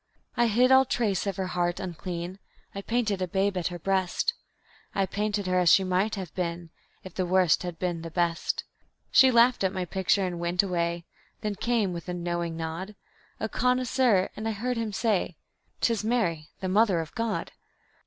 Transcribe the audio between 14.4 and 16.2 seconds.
I heard him say; "'Tis